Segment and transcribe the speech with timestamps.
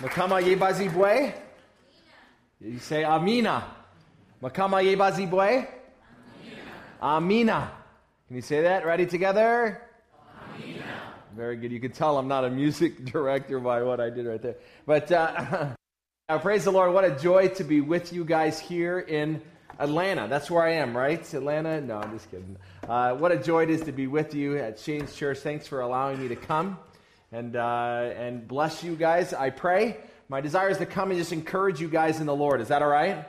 [0.00, 1.34] Makama Yebazibwe?
[2.60, 3.64] You say Amina.
[4.40, 5.66] Makama Yebazibwe?
[7.02, 7.72] Amina.
[8.28, 8.86] Can you say that?
[8.86, 9.82] Ready together?
[10.54, 10.84] Amina.
[11.34, 11.72] Very good.
[11.72, 14.54] You can tell I'm not a music director by what I did right there.
[14.86, 15.74] But uh,
[16.42, 16.94] praise the Lord.
[16.94, 19.42] What a joy to be with you guys here in
[19.80, 20.28] Atlanta.
[20.28, 21.34] That's where I am, right?
[21.34, 21.80] Atlanta?
[21.80, 22.56] No, I'm just kidding.
[22.88, 25.38] Uh, what a joy it is to be with you at Shane's Church.
[25.38, 26.78] Thanks for allowing me to come
[27.32, 29.32] and, uh, and bless you guys.
[29.32, 29.96] I pray.
[30.28, 32.60] My desire is to come and just encourage you guys in the Lord.
[32.60, 33.26] Is that all right?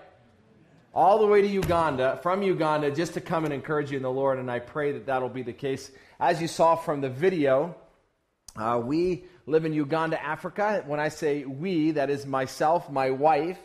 [0.93, 4.11] All the way to Uganda, from Uganda, just to come and encourage you in the
[4.11, 5.91] Lord, and I pray that that'll be the case.
[6.19, 7.75] As you saw from the video,
[8.55, 10.83] uh, we live in Uganda, Africa.
[10.87, 13.59] When I say we, that is myself, my wife.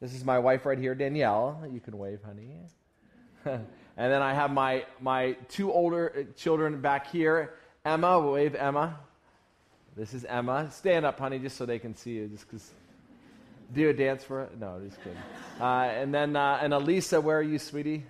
[0.00, 1.66] This is my wife right here, Danielle.
[1.70, 2.60] You can wave, honey.
[3.44, 3.66] and
[3.96, 7.54] then I have my, my two older children back here.
[7.84, 9.00] Emma, wave Emma.
[9.98, 10.70] This is Emma.
[10.70, 12.28] Stand up, honey, just so they can see you.
[12.28, 12.70] Just because.
[13.74, 14.56] Do a dance for it?
[14.56, 15.18] No, just kidding.
[15.60, 18.06] Uh, and then uh, and Elisa, where are you, sweetie?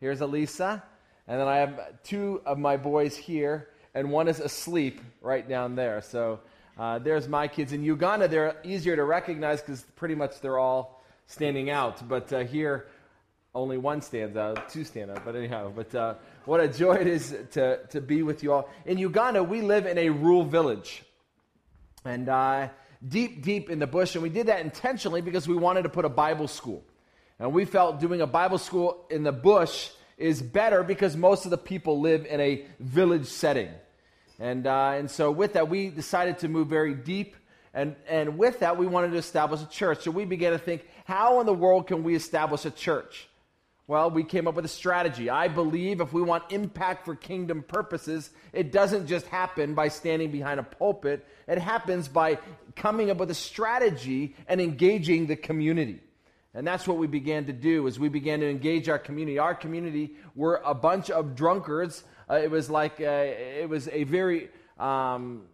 [0.00, 0.82] Here's Elisa.
[1.28, 5.76] And then I have two of my boys here, and one is asleep right down
[5.76, 6.02] there.
[6.02, 6.40] So
[6.76, 7.72] uh, there's my kids.
[7.72, 12.08] In Uganda, they're easier to recognize because pretty much they're all standing out.
[12.08, 12.88] But uh, here,
[13.54, 15.24] only one stands out, two stand out.
[15.24, 16.14] But anyhow, but uh,
[16.48, 18.70] what a joy it is to, to be with you all.
[18.86, 21.02] In Uganda, we live in a rural village.
[22.06, 22.68] And uh,
[23.06, 24.14] deep, deep in the bush.
[24.14, 26.82] And we did that intentionally because we wanted to put a Bible school.
[27.38, 31.50] And we felt doing a Bible school in the bush is better because most of
[31.50, 33.68] the people live in a village setting.
[34.38, 37.36] And, uh, and so, with that, we decided to move very deep.
[37.74, 40.04] And, and with that, we wanted to establish a church.
[40.04, 43.28] So, we began to think how in the world can we establish a church?
[43.88, 45.30] Well, we came up with a strategy.
[45.30, 50.30] I believe if we want impact for kingdom purposes, it doesn't just happen by standing
[50.30, 51.26] behind a pulpit.
[51.46, 52.38] It happens by
[52.76, 56.02] coming up with a strategy and engaging the community.
[56.52, 59.38] And that's what we began to do as we began to engage our community.
[59.38, 62.04] Our community were a bunch of drunkards.
[62.28, 65.44] Uh, it was like a, it was a very um,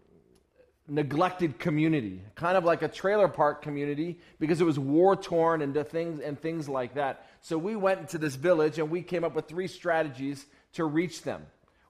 [0.88, 5.74] neglected community, kind of like a trailer park community because it was war torn and
[5.86, 7.26] things and things like that.
[7.44, 11.20] So we went into this village and we came up with three strategies to reach
[11.20, 11.42] them.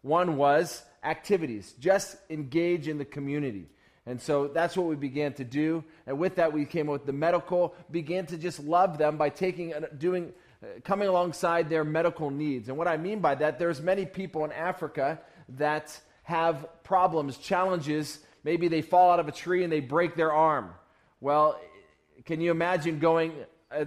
[0.02, 3.68] One was activities, just engage in the community.
[4.04, 5.84] And so that's what we began to do.
[6.08, 9.28] And with that, we came up with the medical, began to just love them by
[9.28, 12.68] taking, doing, uh, coming alongside their medical needs.
[12.68, 18.18] And what I mean by that, there's many people in Africa that have problems, challenges.
[18.42, 20.74] Maybe they fall out of a tree and they break their arm.
[21.20, 21.60] Well,
[22.24, 23.34] can you imagine going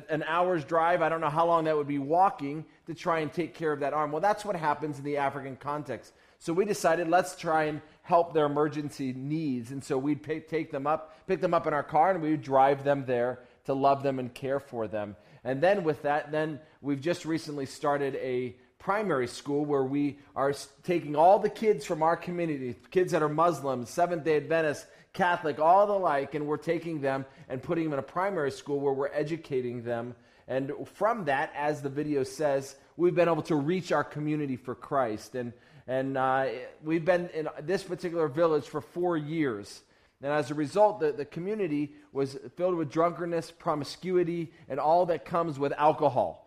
[0.09, 1.01] an hour's drive?
[1.01, 3.79] I don't know how long that would be walking to try and take care of
[3.81, 4.11] that arm.
[4.11, 6.13] Well, that's what happens in the African context.
[6.39, 9.71] So we decided let's try and help their emergency needs.
[9.71, 12.31] And so we'd pay, take them up, pick them up in our car, and we
[12.31, 15.15] would drive them there to love them and care for them.
[15.43, 20.53] And then with that, then we've just recently started a primary school where we are
[20.83, 24.85] taking all the kids from our community, kids that are Muslim, Seventh day Adventist,
[25.17, 28.79] Catholic, all the like, and we're taking them and putting them in a primary school
[28.79, 30.15] where we're educating them.
[30.47, 34.75] And from that, as the video says, we've been able to reach our community for
[34.75, 35.33] Christ.
[35.33, 35.53] And
[35.87, 36.47] and uh,
[36.83, 39.81] we've been in this particular village for four years.
[40.21, 45.25] And as a result, the, the community was filled with drunkenness, promiscuity, and all that
[45.25, 46.43] comes with alcohol.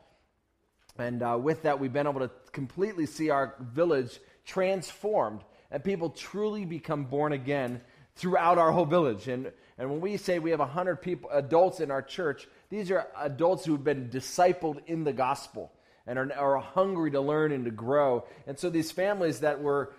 [0.98, 6.10] And uh, with that, we've been able to completely see our village transformed and people
[6.10, 7.80] truly become born again
[8.20, 9.28] throughout our whole village.
[9.28, 13.08] And, and when we say we have 100 people, adults in our church, these are
[13.18, 15.72] adults who've been discipled in the gospel
[16.06, 18.24] and are, are hungry to learn and to grow.
[18.46, 19.94] And so these families that were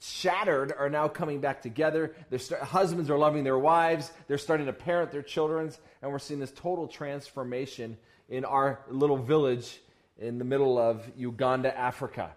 [0.00, 2.14] shattered are now coming back together.
[2.30, 4.12] Their st- husbands are loving their wives.
[4.28, 5.72] They're starting to parent their children.
[6.00, 7.96] And we're seeing this total transformation
[8.28, 9.80] in our little village
[10.18, 12.30] in the middle of Uganda, Africa.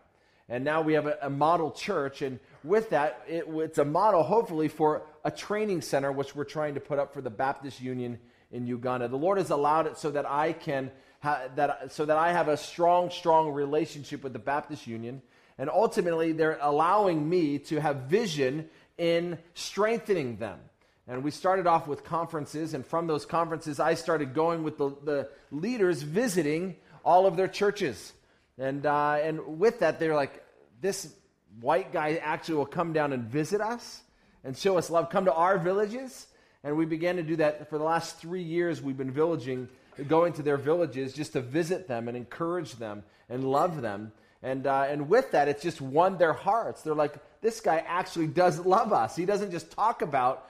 [0.49, 2.23] And now we have a, a model church.
[2.23, 6.75] And with that, it, it's a model, hopefully, for a training center, which we're trying
[6.75, 8.19] to put up for the Baptist Union
[8.51, 9.07] in Uganda.
[9.07, 10.91] The Lord has allowed it so that I can
[11.23, 15.21] that, so that I have a strong, strong relationship with the Baptist Union.
[15.57, 20.59] And ultimately, they're allowing me to have vision in strengthening them.
[21.07, 24.95] And we started off with conferences, and from those conferences, I started going with the,
[25.03, 28.13] the leaders visiting all of their churches.
[28.57, 30.43] And, uh, and with that, they're like,
[30.79, 31.13] this
[31.59, 34.01] white guy actually will come down and visit us
[34.43, 36.27] and show us love, come to our villages.
[36.63, 38.81] And we began to do that for the last three years.
[38.81, 39.67] We've been villaging
[40.07, 44.11] going to their villages just to visit them and encourage them and love them.
[44.43, 46.81] And, uh, and with that, it's just won their hearts.
[46.81, 49.15] They're like, this guy actually does love us.
[49.15, 50.47] He doesn't just talk about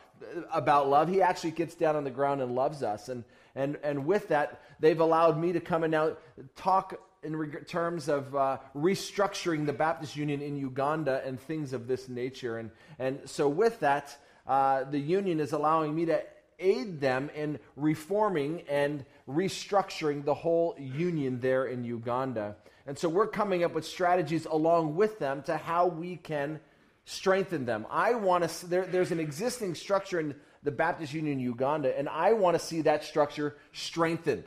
[0.52, 1.10] about love.
[1.10, 3.10] He actually gets down on the ground and loves us.
[3.10, 3.24] And,
[3.56, 6.16] and, and with that, they've allowed me to come and now
[6.56, 11.88] talk in reg- terms of uh, restructuring the Baptist Union in Uganda and things of
[11.88, 12.58] this nature.
[12.58, 16.24] And, and so, with that, uh, the union is allowing me to
[16.60, 22.56] aid them in reforming and restructuring the whole union there in Uganda.
[22.88, 26.60] And so, we're coming up with strategies along with them to how we can
[27.06, 27.86] strengthen them.
[27.90, 32.34] I want to, there, there's an existing structure in the Baptist Union Uganda, and I
[32.34, 34.44] want to see that structure strengthened.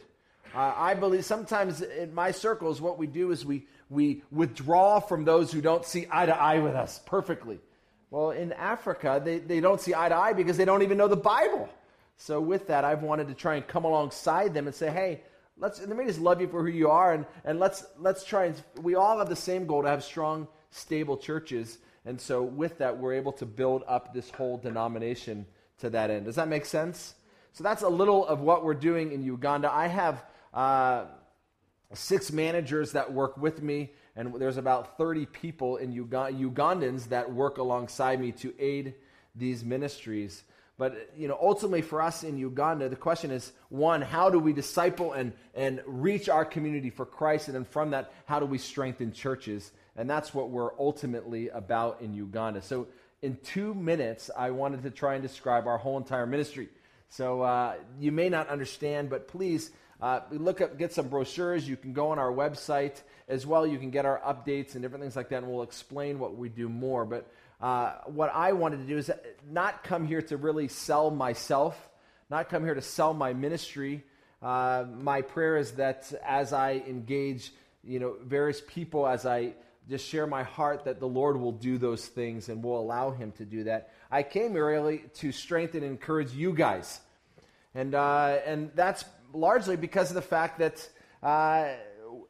[0.54, 5.24] Uh, I believe sometimes in my circles, what we do is we, we withdraw from
[5.24, 7.58] those who don't see eye to eye with us perfectly.
[8.10, 11.08] Well, in Africa, they, they don't see eye to eye because they don't even know
[11.08, 11.68] the Bible.
[12.16, 15.22] So, with that, I've wanted to try and come alongside them and say, hey,
[15.58, 18.44] let's, let me just love you for who you are, and, and let's, let's try
[18.44, 21.78] and, we all have the same goal to have strong, stable churches.
[22.04, 25.46] And so, with that, we're able to build up this whole denomination
[25.78, 26.26] to that end.
[26.26, 27.14] Does that make sense?
[27.52, 29.72] So, that's a little of what we're doing in Uganda.
[29.72, 30.22] I have
[30.54, 31.06] uh,
[31.92, 37.32] six managers that work with me, and there's about 30 people in Uganda, Ugandans that
[37.32, 38.94] work alongside me to aid
[39.34, 40.44] these ministries.
[40.76, 44.52] But you know, ultimately for us in Uganda, the question is one, how do we
[44.52, 47.48] disciple and, and reach our community for Christ?
[47.48, 49.72] And then from that, how do we strengthen churches?
[49.96, 52.62] And that's what we're ultimately about in Uganda.
[52.62, 52.88] So
[53.22, 56.68] in two minutes, I wanted to try and describe our whole entire ministry.
[57.08, 59.70] So uh, you may not understand, but please
[60.04, 61.66] uh, look up, get some brochures.
[61.66, 63.66] You can go on our website as well.
[63.66, 66.50] You can get our updates and different things like that, and we'll explain what we
[66.50, 67.06] do more.
[67.06, 67.26] But
[67.58, 69.10] uh, what I wanted to do is
[69.50, 71.88] not come here to really sell myself,
[72.28, 74.04] not come here to sell my ministry.
[74.42, 77.50] Uh, my prayer is that as I engage,
[77.82, 79.54] you know, various people, as I
[79.88, 83.32] just share my heart, that the Lord will do those things and will allow Him
[83.38, 83.94] to do that.
[84.10, 87.00] I came really to strengthen and encourage you guys,
[87.74, 90.88] and uh, and that's largely because of the fact that,
[91.22, 91.68] uh,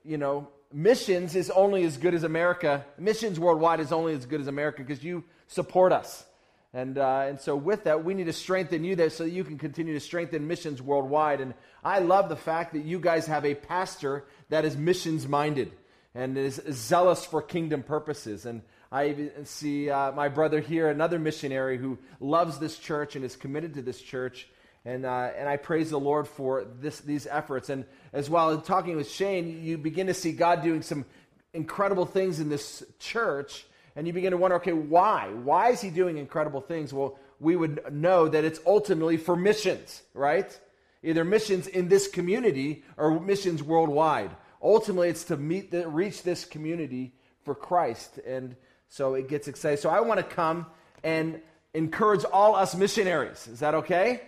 [0.04, 2.84] you know, missions is only as good as America.
[2.98, 6.24] Missions worldwide is only as good as America because you support us.
[6.72, 9.44] And, uh, and so, with that, we need to strengthen you there so that you
[9.44, 11.40] can continue to strengthen missions worldwide.
[11.40, 11.54] And
[11.84, 15.70] I love the fact that you guys have a pastor that is missions minded
[16.16, 18.44] and is zealous for kingdom purposes.
[18.44, 23.36] And I see uh, my brother here, another missionary who loves this church and is
[23.36, 24.48] committed to this church.
[24.84, 27.70] And, uh, and I praise the Lord for this, these efforts.
[27.70, 31.06] And as well, in talking with Shane, you begin to see God doing some
[31.54, 33.66] incredible things in this church.
[33.96, 35.28] And you begin to wonder, okay, why?
[35.28, 36.92] Why is he doing incredible things?
[36.92, 40.58] Well, we would know that it's ultimately for missions, right?
[41.02, 44.30] Either missions in this community or missions worldwide.
[44.62, 47.14] Ultimately, it's to meet the, reach this community
[47.44, 48.18] for Christ.
[48.26, 48.56] And
[48.88, 49.78] so it gets exciting.
[49.78, 50.66] So I want to come
[51.02, 51.40] and
[51.72, 53.46] encourage all us missionaries.
[53.46, 54.22] Is that okay?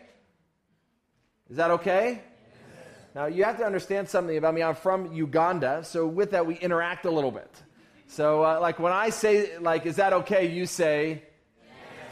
[1.49, 2.23] Is that okay?
[3.15, 4.63] Now, you have to understand something about me.
[4.63, 7.51] I'm from Uganda, so with that, we interact a little bit.
[8.09, 11.23] So, uh, like, when I say, like, is that okay, you say,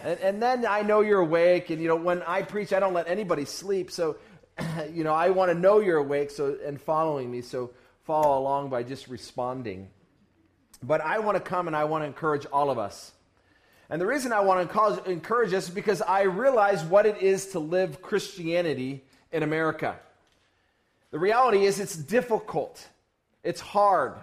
[0.05, 1.71] and, and, then I know you're awake.
[1.71, 3.91] And, you know, when I preach, I don't let anybody sleep.
[3.91, 4.17] So,
[4.93, 7.41] you know, I want to know you're awake so, and following me.
[7.41, 7.71] So,
[8.05, 9.89] follow along by just responding.
[10.83, 13.13] But I want to come and I want to encourage all of us.
[13.91, 17.49] And the reason I want to encourage us is because I realize what it is
[17.49, 19.97] to live Christianity in America.
[21.11, 22.89] The reality is, it's difficult,
[23.43, 24.15] it's hard.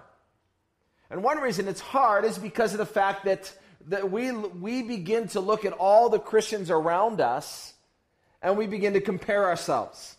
[1.10, 3.54] And one reason it's hard is because of the fact that,
[3.90, 7.74] that we, we begin to look at all the Christians around us
[8.42, 10.16] and we begin to compare ourselves.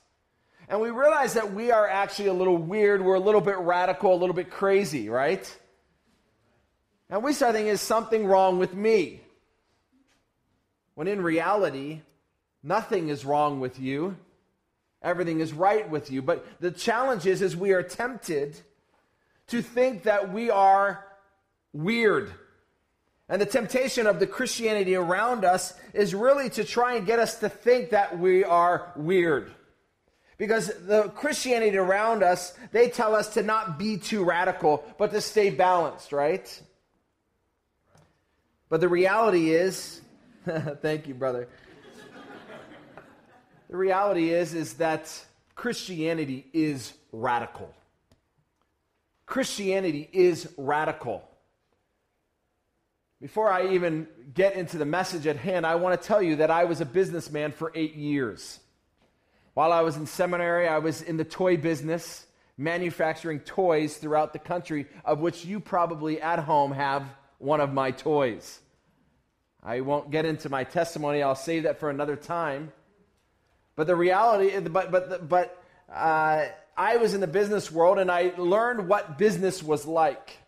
[0.68, 4.14] And we realize that we are actually a little weird, we're a little bit radical,
[4.14, 5.58] a little bit crazy, right?
[7.08, 9.22] And we start thinking, is something wrong with me?
[10.94, 12.02] When in reality,
[12.62, 14.16] nothing is wrong with you
[15.02, 16.22] everything is right with you.
[16.22, 18.60] But the challenge is, is we are tempted
[19.48, 21.04] to think that we are
[21.72, 22.32] weird.
[23.28, 27.38] And the temptation of the Christianity around us is really to try and get us
[27.40, 29.52] to think that we are weird.
[30.38, 35.20] Because the Christianity around us, they tell us to not be too radical, but to
[35.20, 36.62] stay balanced, right?
[38.68, 40.00] But the reality is,
[40.82, 41.48] thank you, brother.
[43.72, 45.10] The reality is is that
[45.54, 47.74] Christianity is radical.
[49.24, 51.26] Christianity is radical.
[53.18, 56.50] Before I even get into the message at hand, I want to tell you that
[56.50, 58.60] I was a businessman for eight years.
[59.54, 62.26] While I was in seminary, I was in the toy business,
[62.58, 67.06] manufacturing toys throughout the country, of which you probably at home have
[67.38, 68.60] one of my toys.
[69.62, 71.22] I won't get into my testimony.
[71.22, 72.70] I'll save that for another time.
[73.76, 75.62] But the reality, but but but
[75.92, 80.38] uh, I was in the business world and I learned what business was like.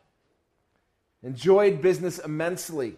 [1.23, 2.97] Enjoyed business immensely.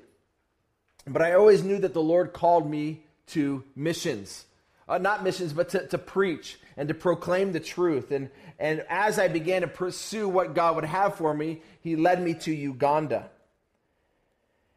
[1.06, 4.44] But I always knew that the Lord called me to missions.
[4.88, 8.10] Uh, not missions, but to, to preach and to proclaim the truth.
[8.12, 12.22] And, and as I began to pursue what God would have for me, He led
[12.22, 13.30] me to Uganda.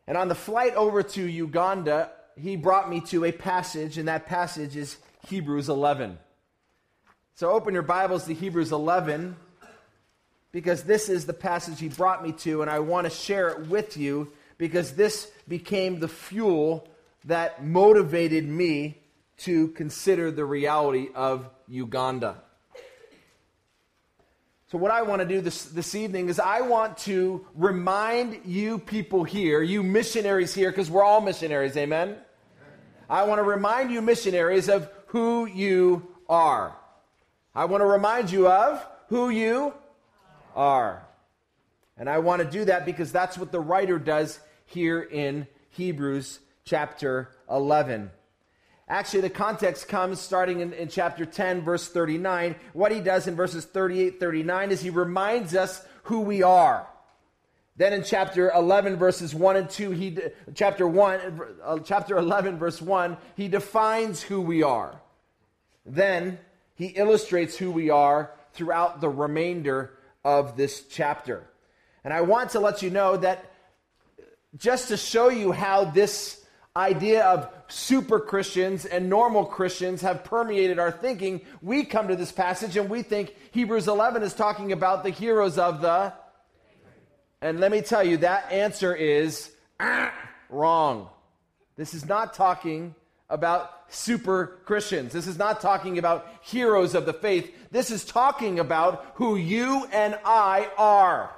[0.08, 4.26] And on the flight over to Uganda, He brought me to a passage, and that
[4.26, 4.98] passage is
[5.28, 6.18] Hebrews 11.
[7.36, 9.36] So open your Bibles to Hebrews 11
[10.52, 13.68] because this is the passage he brought me to, and I want to share it
[13.68, 16.88] with you because this became the fuel
[17.26, 18.98] that motivated me
[19.38, 22.42] to consider the reality of Uganda.
[24.72, 28.78] So, what I want to do this, this evening is I want to remind you
[28.78, 32.18] people here, you missionaries here, because we're all missionaries, amen?
[33.10, 36.76] I want to remind you missionaries of who you are.
[37.56, 39.74] I want to remind you of who you
[40.56, 41.04] are.
[41.98, 46.40] And I want to do that because that's what the writer does here in Hebrews
[46.64, 48.12] chapter 11.
[48.88, 52.56] Actually, the context comes starting in, in, chapter 10, verse 39.
[52.74, 56.88] What he does in verses 38, 39 is he reminds us who we are.
[57.80, 60.18] Then in chapter 11, verses 1 and 2, he,
[60.54, 65.00] chapter 1, uh, chapter 11, verse 1, he defines who we are.
[65.86, 66.40] Then
[66.76, 69.94] he illustrates who we are throughout the remainder
[70.26, 71.48] of this chapter.
[72.04, 73.50] And I want to let you know that
[74.58, 76.46] just to show you how this
[76.76, 82.34] idea of super Christians and normal Christians have permeated our thinking, we come to this
[82.34, 86.12] passage and we think Hebrews 11 is talking about the heroes of the.
[87.42, 90.14] And let me tell you, that answer is ah,
[90.50, 91.10] wrong.
[91.78, 92.96] This is not talking
[93.30, 95.14] about super Christians.
[95.14, 97.54] This is not talking about heroes of the faith.
[97.72, 101.34] This is talking about who you and I are.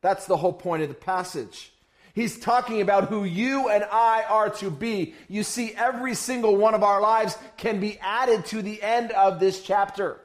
[0.00, 1.72] That's the whole point of the passage.
[2.14, 5.14] He's talking about who you and I are to be.
[5.28, 9.38] You see, every single one of our lives can be added to the end of
[9.38, 10.20] this chapter.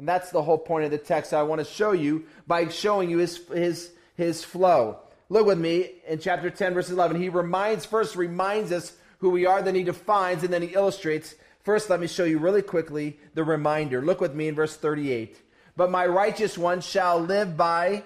[0.00, 3.10] And that's the whole point of the text I want to show you by showing
[3.10, 4.98] you his, his, his flow.
[5.28, 7.20] Look with me in chapter 10, verse 11.
[7.20, 11.34] He reminds, first reminds us who we are, then he defines, and then he illustrates.
[11.64, 14.00] First, let me show you really quickly the reminder.
[14.00, 15.36] Look with me in verse 38.
[15.76, 18.02] But my righteous one shall live by.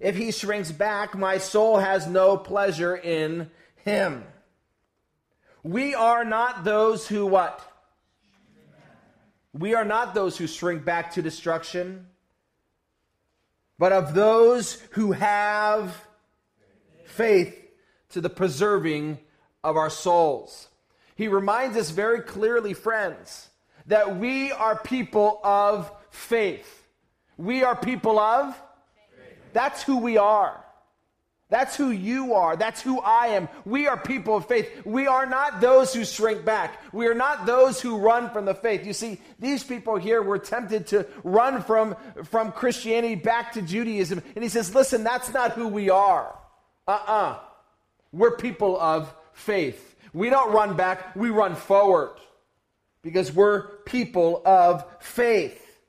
[0.00, 3.50] If he shrinks back, my soul has no pleasure in
[3.84, 4.24] him.
[5.62, 7.71] We are not those who what?
[9.52, 12.06] We are not those who shrink back to destruction,
[13.78, 16.06] but of those who have
[17.04, 17.58] faith
[18.10, 19.18] to the preserving
[19.62, 20.68] of our souls.
[21.14, 23.50] He reminds us very clearly, friends,
[23.86, 26.86] that we are people of faith.
[27.36, 29.38] We are people of faith.
[29.52, 30.61] That's who we are.
[31.52, 32.56] That's who you are.
[32.56, 33.46] That's who I am.
[33.66, 34.86] We are people of faith.
[34.86, 36.80] We are not those who shrink back.
[36.94, 38.86] We are not those who run from the faith.
[38.86, 41.94] You see, these people here were tempted to run from,
[42.24, 44.22] from Christianity back to Judaism.
[44.34, 46.34] And he says, listen, that's not who we are.
[46.88, 47.12] Uh uh-uh.
[47.12, 47.38] uh
[48.12, 49.94] we're people of faith.
[50.14, 52.16] We don't run back, we run forward
[53.02, 55.80] because we're people of faith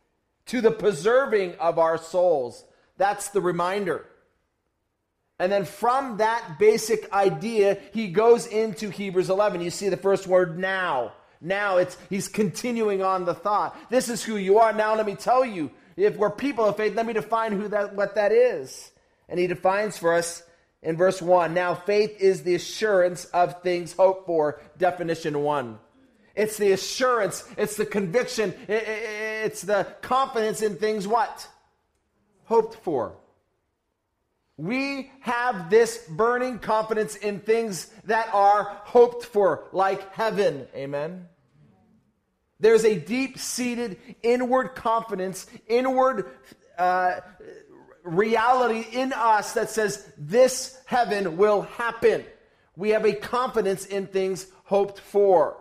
[0.47, 2.65] to the preserving of our souls.
[2.97, 4.05] That's the reminder.
[5.39, 9.61] And then from that basic idea, he goes into Hebrews 11.
[9.61, 11.13] You see the first word now.
[11.41, 13.77] Now it's he's continuing on the thought.
[13.89, 14.71] This is who you are.
[14.71, 17.95] Now let me tell you, if we're people of faith, let me define who that
[17.95, 18.91] what that is.
[19.27, 20.43] And he defines for us
[20.83, 21.53] in verse 1.
[21.53, 25.79] Now, faith is the assurance of things hoped for, definition 1.
[26.35, 31.47] It's the assurance, it's the conviction, it's the confidence in things what?
[32.45, 33.15] Hoped for.
[34.57, 40.67] We have this burning confidence in things that are hoped for, like heaven.
[40.75, 41.27] Amen.
[42.59, 46.29] There's a deep seated inward confidence, inward
[46.77, 47.19] uh,
[48.03, 52.23] reality in us that says this heaven will happen.
[52.75, 55.57] We have a confidence in things hoped for.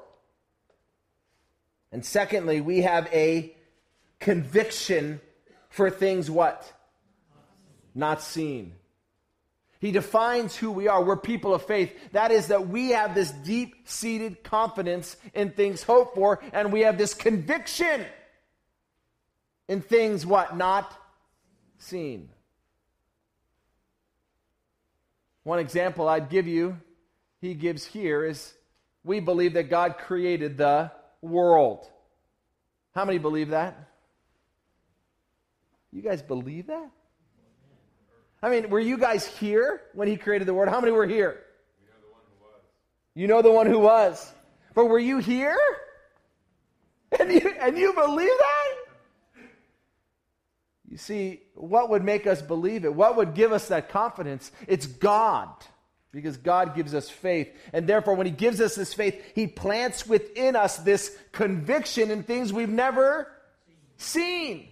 [1.90, 3.56] And secondly, we have a
[4.20, 5.20] conviction
[5.68, 6.72] for things what?
[7.94, 8.74] Not seen.
[9.82, 11.02] He defines who we are.
[11.02, 11.92] We're people of faith.
[12.12, 16.82] That is, that we have this deep seated confidence in things hoped for, and we
[16.82, 18.06] have this conviction
[19.66, 20.56] in things what?
[20.56, 20.96] Not
[21.78, 22.28] seen.
[25.42, 26.78] One example I'd give you,
[27.40, 28.54] he gives here, is
[29.02, 31.90] we believe that God created the world.
[32.94, 33.88] How many believe that?
[35.90, 36.88] You guys believe that?
[38.42, 40.68] I mean, were you guys here when he created the world?
[40.68, 41.38] How many were here?
[43.14, 44.32] You know the one who was.
[44.74, 45.58] But were you here?
[47.18, 49.42] And you, and you believe that?
[50.88, 52.94] You see, what would make us believe it?
[52.94, 54.50] What would give us that confidence?
[54.66, 55.48] It's God.
[56.10, 57.48] Because God gives us faith.
[57.72, 62.22] And therefore, when He gives us this faith, He plants within us this conviction in
[62.22, 63.30] things we've never
[63.98, 64.71] seen.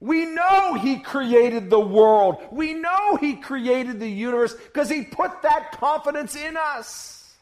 [0.00, 2.38] We know He created the world.
[2.50, 7.34] We know He created the universe because He put that confidence in us.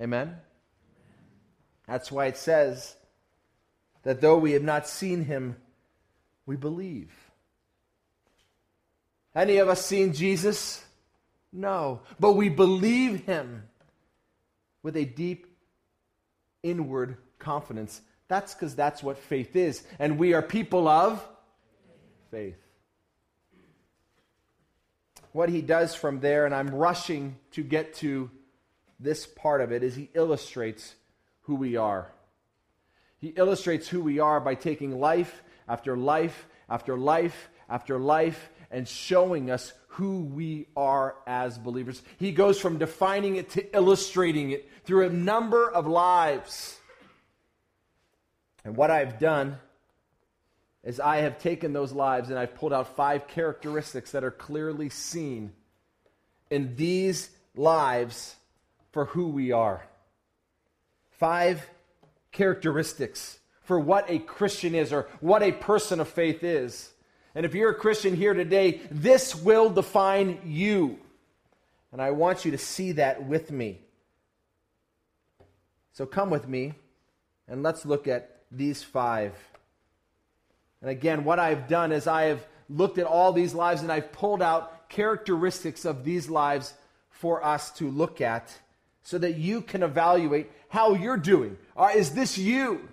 [0.00, 0.36] Amen?
[1.86, 2.94] That's why it says
[4.02, 5.56] that though we have not seen Him,
[6.46, 7.10] we believe.
[9.34, 10.82] Any of us seen Jesus?
[11.52, 12.00] No.
[12.18, 13.64] But we believe Him
[14.82, 15.46] with a deep
[16.62, 18.00] inward confidence.
[18.28, 19.82] That's because that's what faith is.
[19.98, 21.26] And we are people of
[22.30, 22.58] faith.
[25.32, 28.30] What he does from there, and I'm rushing to get to
[28.98, 30.94] this part of it, is he illustrates
[31.42, 32.10] who we are.
[33.18, 38.86] He illustrates who we are by taking life after life after life after life and
[38.86, 42.02] showing us who we are as believers.
[42.18, 46.78] He goes from defining it to illustrating it through a number of lives.
[48.64, 49.58] And what I've done
[50.88, 54.88] is I have taken those lives and I've pulled out five characteristics that are clearly
[54.88, 55.52] seen
[56.50, 58.34] in these lives
[58.92, 59.86] for who we are.
[61.10, 61.68] Five
[62.32, 66.90] characteristics for what a Christian is or what a person of faith is.
[67.34, 70.98] And if you're a Christian here today, this will define you.
[71.92, 73.82] And I want you to see that with me.
[75.92, 76.72] So come with me
[77.46, 79.34] and let's look at these five.
[80.80, 84.12] And again, what I've done is I have looked at all these lives and I've
[84.12, 86.74] pulled out characteristics of these lives
[87.10, 88.56] for us to look at
[89.02, 91.56] so that you can evaluate how you're doing.
[91.76, 92.88] Uh, is this you?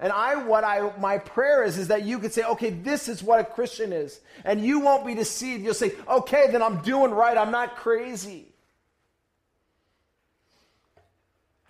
[0.00, 3.22] And I, what I, my prayer is, is that you could say, okay, this is
[3.22, 4.20] what a Christian is.
[4.44, 5.64] And you won't be deceived.
[5.64, 7.36] You'll say, okay, then I'm doing right.
[7.36, 8.46] I'm not crazy.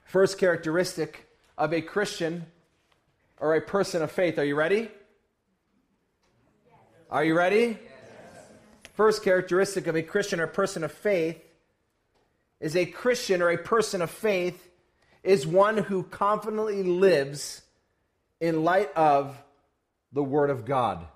[0.04, 2.46] First characteristic of a Christian
[3.38, 4.38] or a person of faith.
[4.38, 4.90] Are you ready?
[7.14, 7.78] Are you ready?
[8.94, 11.40] First characteristic of a Christian or person of faith
[12.58, 14.68] is a Christian or a person of faith
[15.22, 17.62] is one who confidently lives
[18.40, 19.40] in light of
[20.12, 21.06] the Word of God.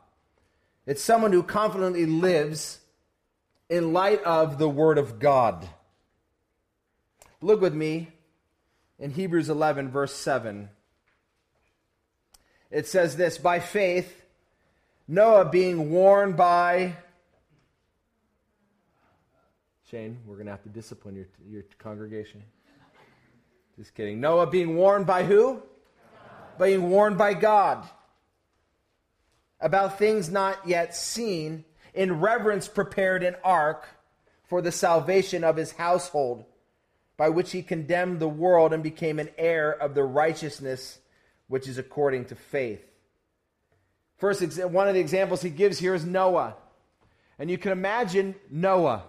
[0.87, 2.79] It's someone who confidently lives
[3.69, 5.69] in light of the Word of God.
[7.41, 8.07] Look with me
[9.01, 10.69] in Hebrews 11, verse 7.
[12.71, 14.18] It says this By faith,
[15.09, 16.95] Noah being warned by.
[19.91, 22.43] Shane, we're going to have to discipline your, your congregation.
[23.79, 24.21] Just kidding.
[24.21, 25.63] Noah being warned by who?
[26.59, 27.89] being warned by God
[29.61, 33.89] about things not yet seen, in reverence prepared an ark
[34.45, 36.45] for the salvation of his household,
[37.17, 40.99] by which he condemned the world and became an heir of the righteousness
[41.49, 42.88] which is according to faith.
[44.19, 46.57] First, one of the examples he gives here is Noah.
[47.39, 49.05] And you can imagine Noah.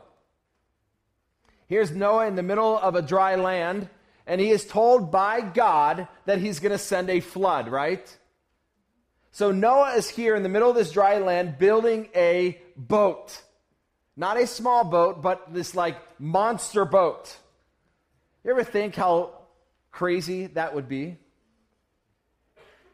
[1.67, 3.89] Here's Noah in the middle of a dry land
[4.29, 8.15] and he is told by God that he's going to send a flood, right?
[9.31, 13.41] So Noah is here in the middle of this dry land building a boat.
[14.15, 17.35] Not a small boat, but this like monster boat.
[18.43, 19.33] You ever think how
[19.91, 21.17] crazy that would be?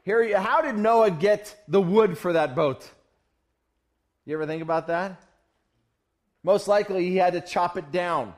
[0.05, 2.89] Here, how did Noah get the wood for that boat?
[4.25, 5.19] You ever think about that?
[6.43, 8.33] Most likely he had to chop it down.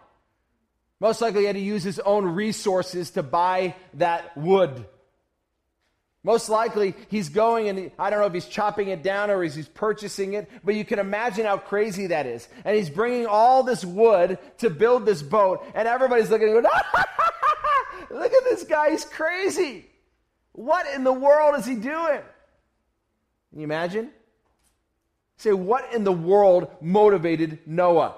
[0.99, 4.85] Most likely, he had to use his own resources to buy that wood.
[6.23, 9.43] Most likely, he's going and he, I don't know if he's chopping it down or
[9.43, 12.47] he's purchasing it, but you can imagine how crazy that is.
[12.65, 16.65] And he's bringing all this wood to build this boat, and everybody's looking and going,
[18.09, 19.85] Look at this guy, he's crazy.
[20.57, 22.21] What in the world is he doing?
[23.51, 24.09] Can you imagine?
[25.37, 28.15] Say, what in the world motivated Noah?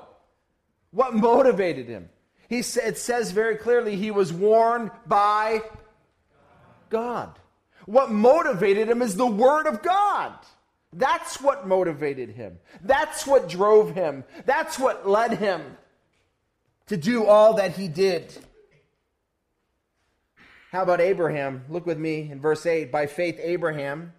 [0.91, 2.07] What motivated him?
[2.47, 5.63] He it says very clearly he was warned by
[6.89, 7.37] God.
[7.85, 10.31] What motivated him is the Word of God.
[10.93, 12.57] That's what motivated him.
[12.81, 14.23] That's what drove him.
[14.45, 15.61] That's what led him.
[16.87, 18.33] to do all that he did.
[20.71, 21.65] How about Abraham?
[21.67, 22.91] Look with me in verse 8.
[22.91, 24.13] By faith, Abraham,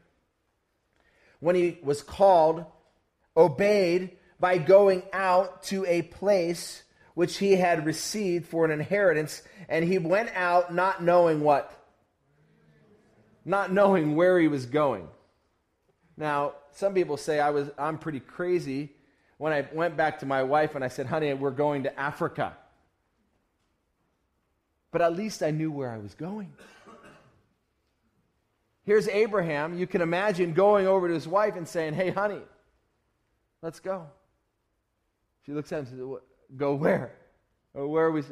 [1.39, 2.65] when he was called,
[3.37, 6.83] obeyed by going out to a place
[7.15, 11.73] which he had received for an inheritance, and he went out not knowing what?
[13.45, 15.07] Not knowing where he was going.
[16.17, 18.91] Now, some people say I was I'm pretty crazy
[19.39, 22.57] when I went back to my wife and I said, "Honey, we're going to Africa."
[24.91, 26.53] But at least I knew where I was going.
[28.85, 29.79] Here's Abraham.
[29.79, 32.41] You can imagine going over to his wife and saying, Hey, honey,
[33.63, 34.07] let's go.
[35.47, 36.21] She looks at him and says,
[36.57, 37.13] Go where?
[37.73, 38.23] Where are we?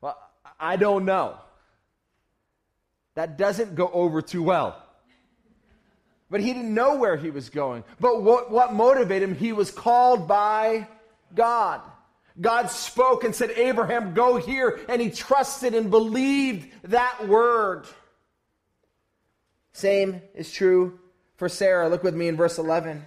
[0.00, 0.16] Well,
[0.58, 1.38] I don't know.
[3.14, 4.82] That doesn't go over too well.
[6.30, 7.84] But he didn't know where he was going.
[8.00, 9.36] But what, what motivated him?
[9.36, 10.88] He was called by
[11.34, 11.80] God.
[12.40, 14.80] God spoke and said, Abraham, go here.
[14.88, 17.86] And he trusted and believed that word.
[19.72, 20.98] Same is true
[21.36, 21.88] for Sarah.
[21.88, 23.04] Look with me in verse 11.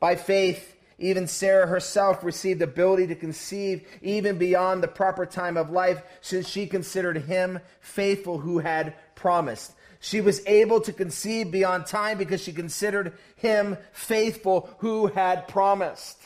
[0.00, 5.56] By faith, even Sarah herself received the ability to conceive even beyond the proper time
[5.56, 9.72] of life, since she considered him faithful who had promised.
[10.00, 16.18] She was able to conceive beyond time because she considered him faithful who had promised.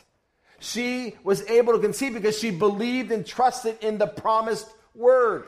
[0.60, 5.46] She was able to conceive because she believed and trusted in the promised word.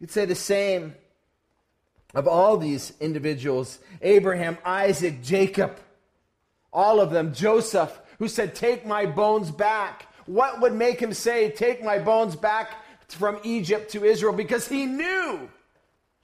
[0.00, 0.94] You'd say the same
[2.14, 5.78] of all these individuals Abraham, Isaac, Jacob,
[6.72, 10.06] all of them, Joseph, who said, Take my bones back.
[10.26, 12.70] What would make him say, Take my bones back
[13.08, 14.32] from Egypt to Israel?
[14.32, 15.48] Because he knew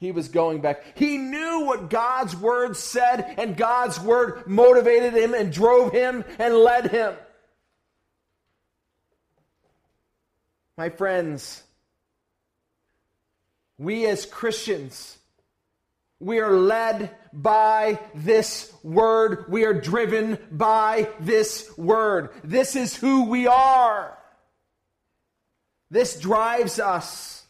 [0.03, 0.83] he was going back.
[0.97, 6.55] He knew what God's word said, and God's word motivated him and drove him and
[6.57, 7.15] led him.
[10.77, 11.63] My friends,
[13.79, 15.17] we as Christians,
[16.19, 19.45] we are led by this word.
[19.49, 22.31] We are driven by this word.
[22.43, 24.19] This is who we are.
[25.93, 27.42] This drives us.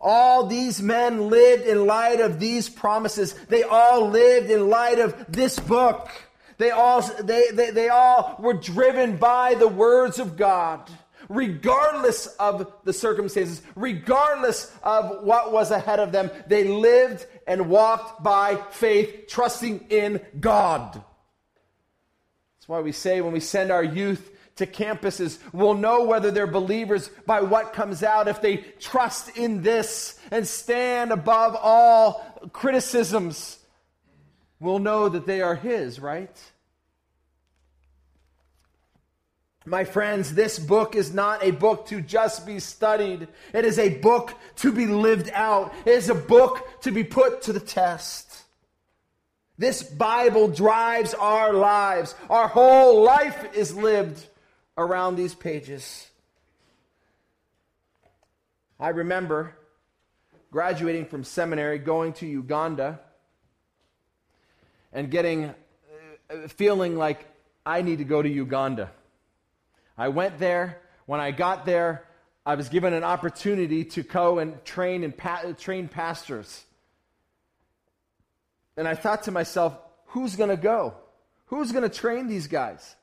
[0.00, 3.32] All these men lived in light of these promises.
[3.48, 6.08] They all lived in light of this book.
[6.58, 10.88] They all, they, they, they all were driven by the words of God,
[11.28, 16.30] regardless of the circumstances, regardless of what was ahead of them.
[16.46, 20.94] They lived and walked by faith, trusting in God.
[20.94, 26.46] That's why we say when we send our youth to campuses will know whether they're
[26.46, 28.28] believers by what comes out.
[28.28, 33.58] If they trust in this and stand above all criticisms,
[34.60, 36.36] we'll know that they are His, right?
[39.64, 43.28] My friends, this book is not a book to just be studied.
[43.52, 45.74] It is a book to be lived out.
[45.84, 48.44] It is a book to be put to the test.
[49.58, 52.14] This Bible drives our lives.
[52.30, 54.26] Our whole life is lived
[54.78, 56.08] around these pages.
[58.80, 59.54] I remember
[60.50, 63.00] graduating from seminary, going to Uganda,
[64.92, 65.46] and getting,
[66.30, 67.26] uh, feeling like
[67.66, 68.90] I need to go to Uganda.
[69.98, 70.80] I went there.
[71.06, 72.04] When I got there,
[72.46, 76.64] I was given an opportunity to go and train and pa- train pastors.
[78.76, 80.94] And I thought to myself, who's going to go?
[81.46, 82.94] Who's going to train these guys?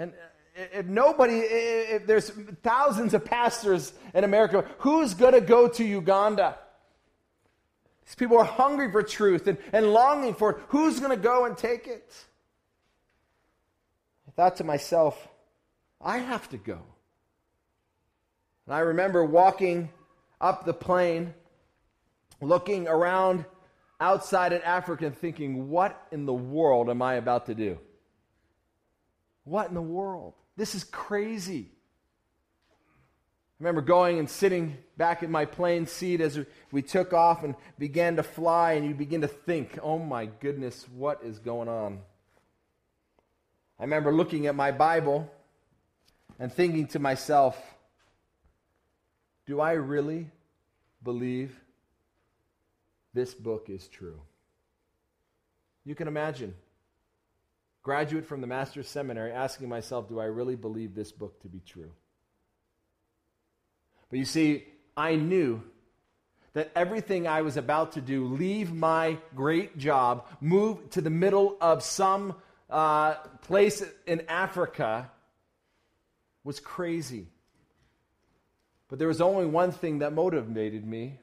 [0.00, 2.30] And uh, if nobody, if there's
[2.62, 6.56] thousands of pastors in America, who's going to go to Uganda?
[8.06, 10.56] These people are hungry for truth and, and longing for it.
[10.68, 12.14] Who's going to go and take it?
[14.26, 15.28] I thought to myself,
[16.00, 16.80] I have to go.
[18.66, 19.90] And I remember walking
[20.40, 21.34] up the plane,
[22.40, 23.44] looking around
[24.00, 27.78] outside in Africa and thinking, what in the world am I about to do?
[29.44, 30.34] What in the world?
[30.56, 31.70] This is crazy.
[32.72, 36.38] I remember going and sitting back in my plane seat as
[36.72, 40.86] we took off and began to fly, and you begin to think, oh my goodness,
[40.94, 42.00] what is going on?
[43.78, 45.30] I remember looking at my Bible
[46.38, 47.58] and thinking to myself,
[49.46, 50.30] do I really
[51.02, 51.58] believe
[53.12, 54.20] this book is true?
[55.84, 56.54] You can imagine
[57.90, 61.60] graduate from the Master's Seminary, asking myself, do I really believe this book to be
[61.66, 61.90] true?
[64.08, 64.64] But you see,
[64.96, 65.60] I knew
[66.52, 71.56] that everything I was about to do, leave my great job, move to the middle
[71.60, 72.36] of some
[72.70, 75.10] uh, place in Africa
[76.44, 77.26] was crazy.
[78.86, 81.18] But there was only one thing that motivated me,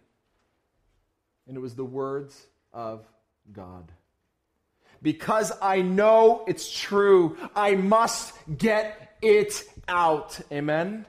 [1.47, 3.05] and it was the words of
[3.53, 3.89] God.
[5.01, 10.39] Because I know it's true, I must get it out.
[10.51, 11.05] Amen?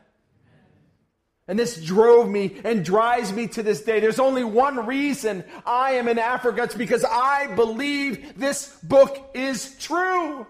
[1.49, 4.01] And this drove me and drives me to this day.
[4.01, 6.65] There's only one reason I am in Africa.
[6.65, 10.47] It's because I believe this book is true.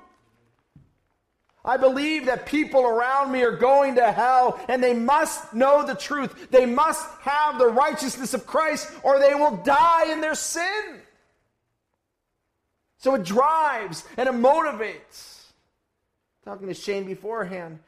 [1.65, 5.95] I believe that people around me are going to hell and they must know the
[5.95, 6.51] truth.
[6.51, 11.01] They must have the righteousness of Christ or they will die in their sin.
[12.99, 15.45] So it drives and it motivates.
[16.45, 17.79] Talking to Shane beforehand,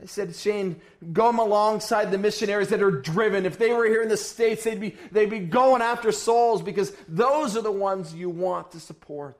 [0.00, 0.80] I said, Shane,
[1.12, 3.46] go alongside the missionaries that are driven.
[3.46, 6.92] If they were here in the States, they'd be, they'd be going after souls because
[7.08, 9.38] those are the ones you want to support.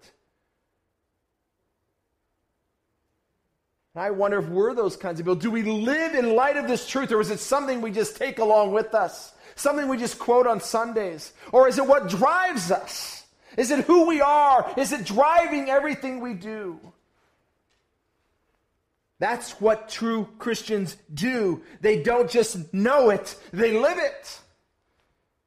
[3.95, 5.37] And I wonder if we're those kinds of people.
[5.37, 8.39] Do we live in light of this truth, or is it something we just take
[8.39, 9.35] along with us?
[9.57, 11.33] Something we just quote on Sundays?
[11.53, 13.16] Or is it what drives us?
[13.57, 14.73] Is it who we are?
[14.77, 16.79] Is it driving everything we do?
[19.19, 21.63] That's what true Christians do.
[21.81, 24.41] They don't just know it, they live it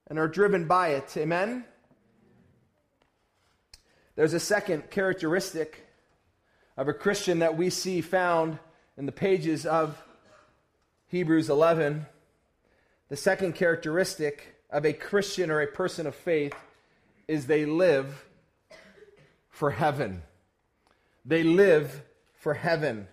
[0.07, 1.15] and are driven by it.
[1.17, 1.65] Amen?
[4.15, 5.87] There's a second characteristic
[6.75, 8.57] of a Christian that we see found
[8.97, 10.01] in the pages of
[11.07, 12.05] Hebrews 11.
[13.09, 16.55] The second characteristic of a Christian or a person of faith
[17.29, 18.25] is they live
[19.49, 20.23] for heaven.
[21.23, 22.01] They live
[22.33, 23.07] for heaven.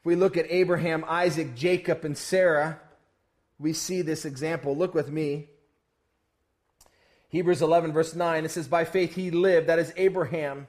[0.00, 2.78] If we look at Abraham, Isaac, Jacob, and Sarah,
[3.58, 4.76] we see this example.
[4.76, 5.48] Look with me.
[7.30, 10.68] Hebrews 11, verse 9, it says, By faith he lived, that is Abraham.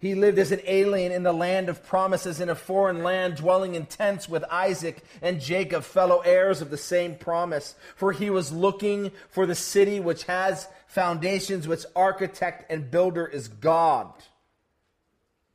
[0.00, 3.74] He lived as an alien in the land of promises, in a foreign land, dwelling
[3.74, 7.74] in tents with Isaac and Jacob, fellow heirs of the same promise.
[7.96, 13.48] For he was looking for the city which has foundations, which architect and builder is
[13.48, 14.12] God.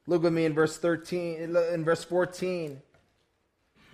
[0.08, 2.82] Look with me in verse 13, in verse 14.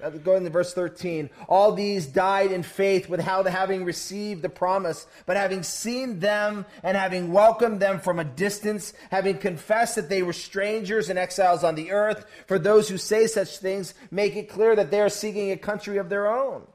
[0.01, 1.29] Uh, going to verse 13.
[1.47, 6.95] All these died in faith without having received the promise, but having seen them and
[6.95, 11.75] having welcomed them from a distance, having confessed that they were strangers and exiles on
[11.75, 12.25] the earth.
[12.47, 15.97] For those who say such things, make it clear that they are seeking a country
[15.97, 16.65] of their own.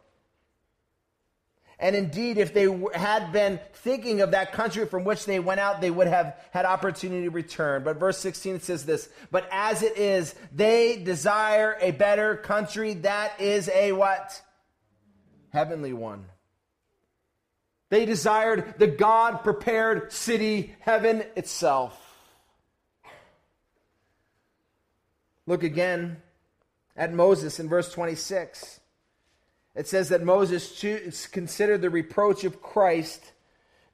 [1.79, 5.81] And indeed, if they had been thinking of that country from which they went out,
[5.81, 7.83] they would have had opportunity to return.
[7.83, 13.41] But verse 16 says this But as it is, they desire a better country that
[13.41, 14.41] is a what?
[15.53, 16.27] Heavenly one.
[17.91, 22.01] They desired the God prepared city, heaven itself.
[25.47, 26.23] Look again
[26.97, 28.81] at Moses in verse 26.
[29.75, 33.33] It says that Moses considered the reproach of Christ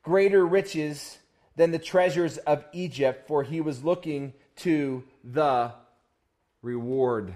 [0.03, 1.19] greater riches
[1.57, 5.73] than the treasures of Egypt, for he was looking to the
[6.63, 7.35] reward.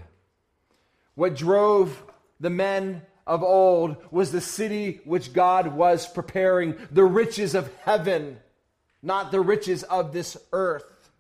[1.15, 2.03] What drove
[2.41, 8.39] the men of old was the city which God was preparing, the riches of heaven,
[9.03, 11.11] not the riches of this earth.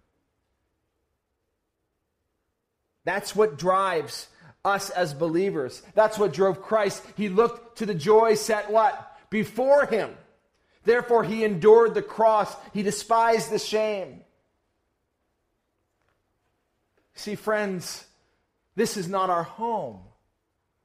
[3.04, 4.28] That's what drives
[4.64, 5.82] us as believers.
[5.94, 7.04] That's what drove Christ.
[7.16, 9.18] He looked to the joy set what?
[9.30, 10.16] Before him.
[10.84, 12.54] Therefore, he endured the cross.
[12.72, 14.20] He despised the shame.
[17.14, 18.04] See, friends,
[18.76, 20.00] this is not our home.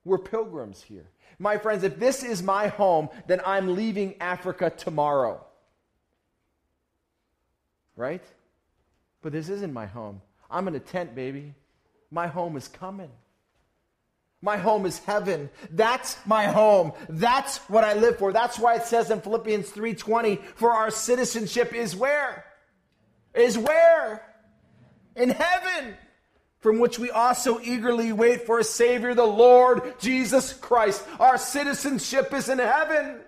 [0.05, 1.05] We're pilgrims here.
[1.37, 5.43] My friends, if this is my home, then I'm leaving Africa tomorrow.
[7.95, 8.23] Right?
[9.21, 10.21] But this isn't my home.
[10.49, 11.53] I'm in a tent, baby.
[12.11, 13.09] My home is coming.
[14.41, 15.49] My home is heaven.
[15.71, 16.93] That's my home.
[17.09, 18.31] That's what I live for.
[18.31, 22.45] That's why it says in Philippians 3:20, for our citizenship is where?
[23.33, 24.25] Is where?
[25.15, 25.97] In heaven,
[26.59, 31.03] from which we also eagerly wait for a savior, the Lord Jesus Christ.
[31.19, 33.19] Our citizenship is in heaven.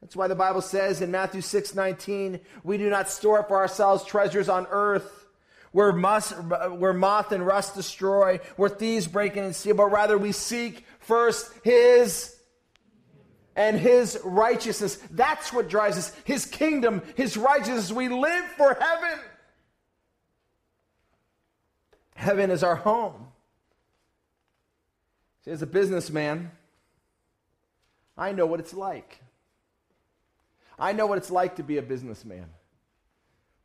[0.00, 4.04] That's why the Bible says in Matthew 6:19, we do not store up for ourselves
[4.04, 5.17] treasures on earth
[5.78, 10.18] where, must, where moth and rust destroy, where thieves break in and steal, but rather
[10.18, 12.34] we seek first His
[13.54, 14.96] and His righteousness.
[15.12, 16.12] That's what drives us.
[16.24, 17.92] His kingdom, His righteousness.
[17.92, 19.20] We live for heaven.
[22.16, 23.28] Heaven is our home.
[25.44, 26.50] See, as a businessman,
[28.16, 29.20] I know what it's like.
[30.76, 32.46] I know what it's like to be a businessman.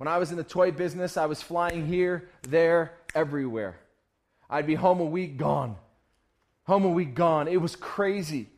[0.04, 3.80] When I was in the toy business, I was flying here, there, everywhere.
[4.50, 5.78] I'd be home a week, gone.
[6.66, 7.48] Home a week, gone.
[7.48, 8.50] It was crazy.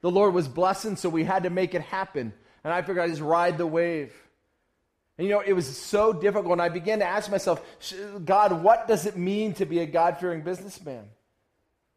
[0.00, 2.32] The Lord was blessing, so we had to make it happen.
[2.64, 4.14] And I figured I'd just ride the wave.
[5.18, 6.52] And you know, it was so difficult.
[6.52, 7.62] And I began to ask myself,
[8.24, 11.04] God, what does it mean to be a God fearing businessman?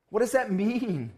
[0.09, 1.13] What does that mean?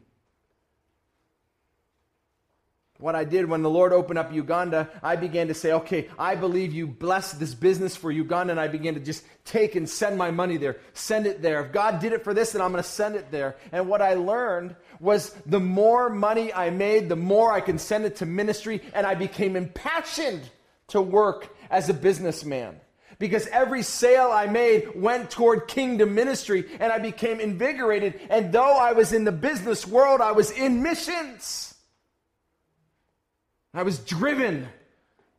[2.99, 6.35] What I did when the Lord opened up Uganda, I began to say, okay, I
[6.35, 10.17] believe you blessed this business for Uganda, and I began to just take and send
[10.17, 11.63] my money there, send it there.
[11.63, 13.55] If God did it for this, then I'm going to send it there.
[13.71, 18.03] And what I learned was the more money I made, the more I can send
[18.03, 20.41] it to ministry, and I became impassioned
[20.89, 22.81] to work as a businessman.
[23.17, 28.19] Because every sale I made went toward kingdom ministry, and I became invigorated.
[28.29, 31.68] And though I was in the business world, I was in missions.
[33.73, 34.67] I was driven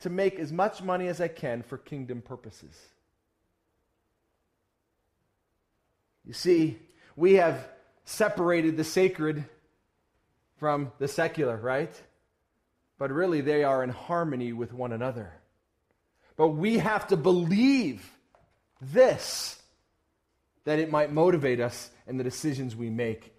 [0.01, 2.75] to make as much money as I can for kingdom purposes.
[6.25, 6.79] You see,
[7.17, 7.69] we have
[8.05, 9.45] separated the sacred
[10.59, 11.93] from the secular, right?
[12.99, 15.33] But really, they are in harmony with one another.
[16.37, 18.09] But we have to believe
[18.81, 19.61] this
[20.65, 23.35] that it might motivate us in the decisions we make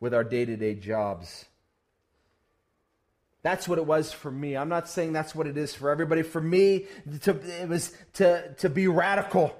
[0.00, 1.44] with our day to day jobs.
[3.44, 4.56] That's what it was for me.
[4.56, 6.22] I'm not saying that's what it is for everybody.
[6.22, 6.86] For me,
[7.24, 9.54] to, it was to, to be radical.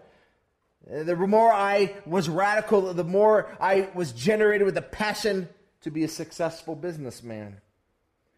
[0.91, 5.51] Uh, the more I was radical, the more I was generated with a passion
[5.83, 7.59] to be a successful businessman.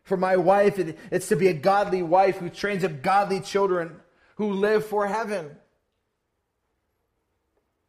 [0.02, 4.00] For my wife, it, it's to be a godly wife who trains up godly children
[4.36, 5.56] who live for heaven.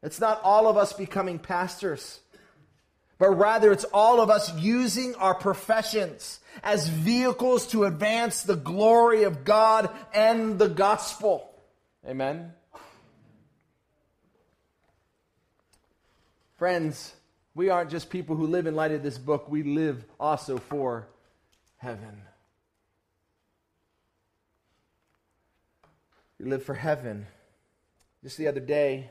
[0.03, 2.19] It's not all of us becoming pastors
[3.17, 9.23] but rather it's all of us using our professions as vehicles to advance the glory
[9.23, 11.49] of God and the gospel.
[12.07, 12.53] Amen.
[16.57, 17.13] Friends,
[17.53, 21.07] we aren't just people who live in light of this book, we live also for
[21.77, 22.21] heaven.
[26.39, 27.25] We live for heaven.
[28.23, 29.09] Just the other day,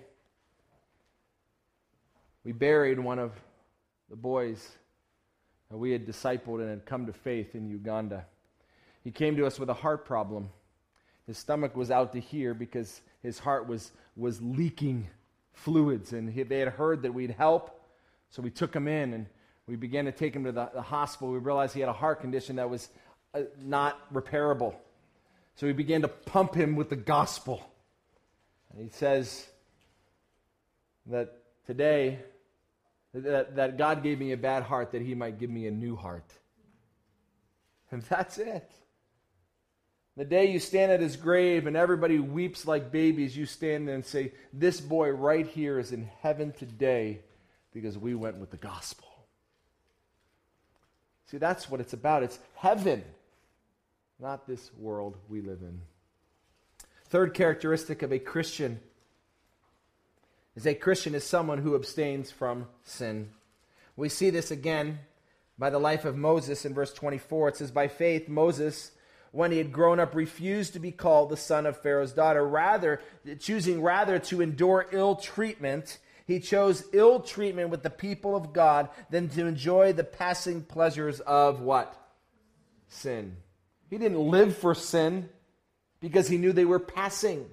[2.44, 3.32] we buried one of
[4.08, 4.70] the boys
[5.70, 8.24] that we had discipled and had come to faith in Uganda.
[9.02, 10.50] He came to us with a heart problem.
[11.26, 15.08] His stomach was out to here because his heart was, was leaking
[15.52, 17.82] fluids, and he, they had heard that we'd help.
[18.30, 19.26] So we took him in and
[19.66, 21.32] we began to take him to the, the hospital.
[21.32, 22.88] We realized he had a heart condition that was
[23.34, 24.74] uh, not repairable.
[25.56, 27.64] So we began to pump him with the gospel.
[28.72, 29.46] And he says
[31.06, 31.34] that
[31.66, 32.18] today
[33.24, 35.96] that, that God gave me a bad heart that He might give me a new
[35.96, 36.30] heart.
[37.90, 38.70] And that's it.
[40.16, 43.94] The day you stand at his grave and everybody weeps like babies, you stand there
[43.94, 47.20] and say, This boy right here is in heaven today
[47.72, 49.06] because we went with the gospel.
[51.26, 52.22] See, that's what it's about.
[52.22, 53.04] It's heaven,
[54.18, 55.82] not this world we live in.
[57.08, 58.80] Third characteristic of a Christian
[60.56, 63.28] is a Christian is someone who abstains from sin.
[63.94, 65.00] We see this again
[65.58, 67.50] by the life of Moses in verse 24.
[67.50, 68.90] It says, By faith, Moses,
[69.32, 72.44] when he had grown up, refused to be called the son of Pharaoh's daughter.
[72.46, 73.00] Rather,
[73.38, 78.88] choosing rather to endure ill treatment, he chose ill treatment with the people of God
[79.10, 81.94] than to enjoy the passing pleasures of what?
[82.88, 83.36] Sin.
[83.90, 85.28] He didn't live for sin
[86.00, 87.46] because he knew they were passing.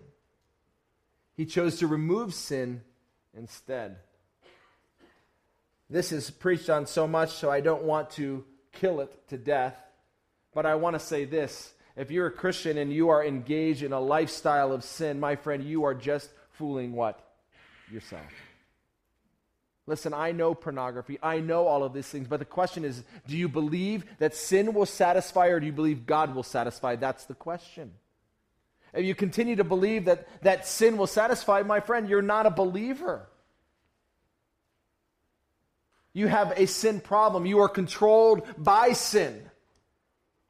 [1.35, 2.81] He chose to remove sin
[3.37, 3.97] instead.
[5.89, 9.75] This is preached on so much, so I don't want to kill it to death.
[10.53, 13.93] But I want to say this if you're a Christian and you are engaged in
[13.93, 17.19] a lifestyle of sin, my friend, you are just fooling what?
[17.91, 18.31] Yourself.
[19.85, 21.19] Listen, I know pornography.
[21.21, 22.27] I know all of these things.
[22.27, 26.05] But the question is do you believe that sin will satisfy or do you believe
[26.05, 26.95] God will satisfy?
[26.95, 27.91] That's the question.
[28.93, 32.51] If you continue to believe that, that sin will satisfy, my friend, you're not a
[32.51, 33.27] believer.
[36.13, 37.45] You have a sin problem.
[37.45, 39.49] You are controlled by sin.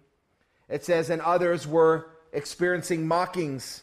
[0.68, 3.82] It says, And others were experiencing mockings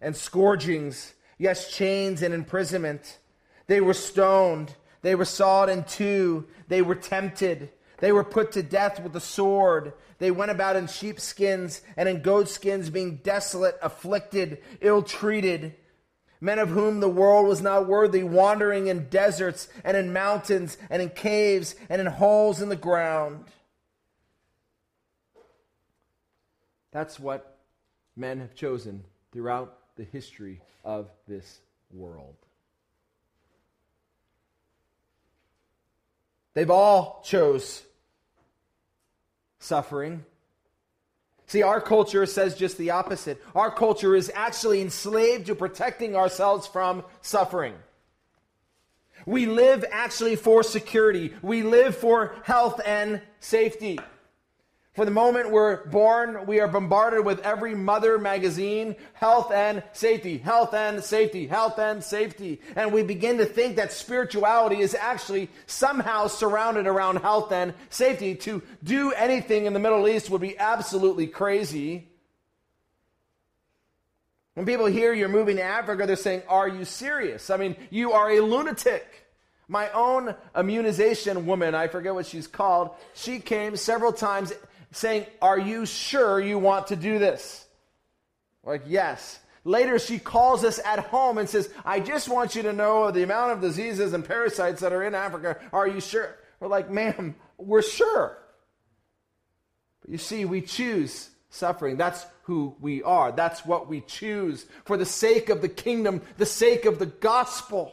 [0.00, 3.18] and scourgings, yes, chains and imprisonment.
[3.66, 8.62] They were stoned, they were sawed in two, they were tempted, they were put to
[8.62, 9.92] death with the sword.
[10.18, 15.74] They went about in sheepskins and in goatskins, being desolate, afflicted, ill treated
[16.40, 21.02] men of whom the world was not worthy, wandering in deserts and in mountains and
[21.02, 23.44] in caves and in holes in the ground.
[26.92, 27.58] That's what
[28.16, 31.60] men have chosen throughout the history of this
[31.92, 32.36] world.
[36.54, 37.82] They've all chose
[39.60, 40.24] suffering.
[41.50, 43.42] See, our culture says just the opposite.
[43.56, 47.74] Our culture is actually enslaved to protecting ourselves from suffering.
[49.26, 51.34] We live actually for security.
[51.42, 53.98] We live for health and safety.
[55.00, 60.36] For the moment we're born, we are bombarded with every mother magazine, health and safety,
[60.36, 62.60] health and safety, health and safety.
[62.76, 68.34] And we begin to think that spirituality is actually somehow surrounded around health and safety.
[68.34, 72.06] To do anything in the Middle East would be absolutely crazy.
[74.52, 77.48] When people hear you're moving to Africa, they're saying, Are you serious?
[77.48, 79.06] I mean, you are a lunatic.
[79.66, 84.52] My own immunization woman, I forget what she's called, she came several times
[84.92, 87.66] saying, Are you sure you want to do this?
[88.64, 89.38] Like, yes.
[89.64, 93.22] Later, she calls us at home and says, I just want you to know the
[93.22, 95.58] amount of diseases and parasites that are in Africa.
[95.72, 96.36] Are you sure?
[96.60, 98.38] We're like, ma'am, we're sure.
[100.00, 101.96] But you see, we choose suffering.
[101.96, 103.32] That's who we are.
[103.32, 104.64] That's what we choose.
[104.84, 107.92] For the sake of the kingdom, the sake of the gospel,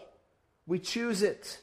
[0.66, 1.60] we choose it.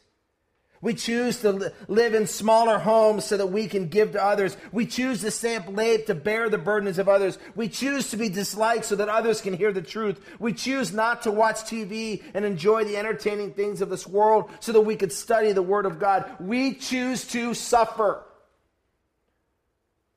[0.84, 4.54] We choose to live in smaller homes so that we can give to others.
[4.70, 7.38] We choose to stay up late to bear the burdens of others.
[7.56, 10.20] We choose to be disliked so that others can hear the truth.
[10.38, 14.72] We choose not to watch TV and enjoy the entertaining things of this world so
[14.72, 16.30] that we could study the Word of God.
[16.38, 18.22] We choose to suffer.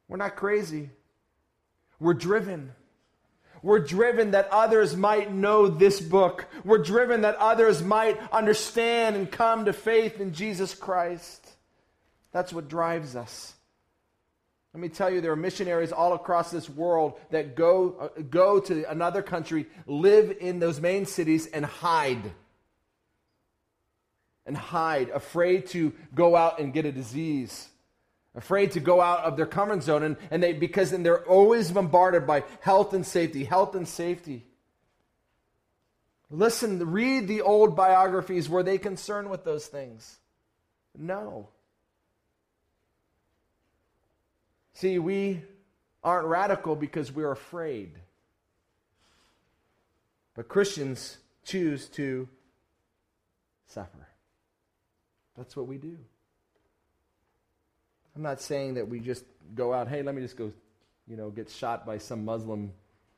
[0.10, 0.90] We're not crazy.
[1.98, 2.74] We're driven.
[3.62, 6.48] We're driven that others might know this book.
[6.64, 11.46] We're driven that others might understand and come to faith in Jesus Christ.
[12.32, 13.54] That's what drives us.
[14.74, 18.60] Let me tell you, there are missionaries all across this world that go, uh, go
[18.60, 22.32] to another country, live in those main cities, and hide.
[24.46, 27.70] And hide, afraid to go out and get a disease
[28.38, 31.72] afraid to go out of their comfort zone and, and they because then they're always
[31.72, 34.46] bombarded by health and safety health and safety.
[36.30, 38.48] Listen read the old biographies.
[38.48, 40.18] Were they concerned with those things?
[40.96, 41.50] No.
[44.74, 45.42] See we
[46.04, 47.92] aren't radical because we're afraid.
[50.36, 52.30] But christians choose to
[53.66, 54.08] suffer.
[55.36, 55.98] That's what we do
[58.18, 60.52] I'm not saying that we just go out, hey, let me just go,
[61.08, 62.74] you know, get shot by some Muslim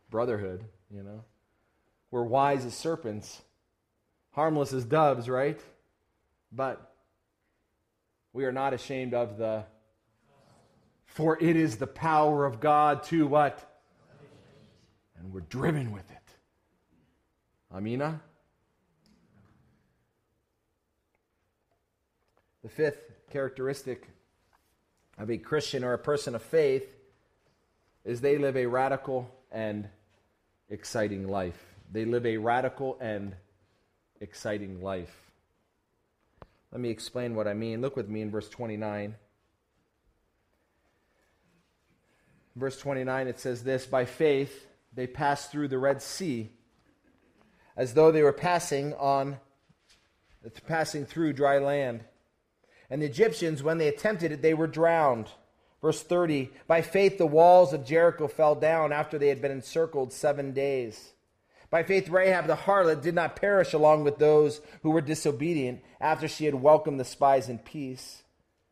[0.09, 1.23] brotherhood, you know.
[2.11, 3.41] We're wise as serpents,
[4.31, 5.57] harmless as doves, right?
[6.51, 6.93] But
[8.33, 9.63] we are not ashamed of the
[11.05, 13.81] for it is the power of God to what?
[15.17, 16.17] And we're driven with it.
[17.73, 18.19] Amina?
[22.63, 22.99] The fifth
[23.31, 24.05] characteristic
[25.19, 26.87] of a Christian or a person of faith
[28.05, 29.89] is they live a radical and
[30.69, 31.61] exciting life.
[31.91, 33.35] They live a radical and
[34.21, 35.15] exciting life.
[36.71, 37.81] Let me explain what I mean.
[37.81, 39.15] Look with me in verse 29.
[42.55, 46.49] Verse 29, it says this By faith, they passed through the Red Sea
[47.75, 49.37] as though they were passing on
[50.67, 52.03] passing through dry land.
[52.89, 55.27] And the Egyptians, when they attempted it, they were drowned.
[55.81, 60.11] Verse 30 By faith, the walls of Jericho fell down after they had been encircled
[60.11, 61.13] seven days.
[61.69, 66.27] By faith, Rahab the harlot did not perish along with those who were disobedient after
[66.27, 68.23] she had welcomed the spies in peace.